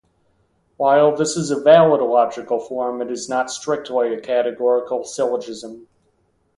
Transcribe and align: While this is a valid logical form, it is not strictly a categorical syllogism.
While 0.77 1.15
this 1.15 1.37
is 1.37 1.51
a 1.51 1.61
valid 1.61 2.01
logical 2.01 2.57
form, 2.57 3.03
it 3.03 3.11
is 3.11 3.29
not 3.29 3.51
strictly 3.51 4.11
a 4.15 4.19
categorical 4.19 5.03
syllogism. 5.03 5.87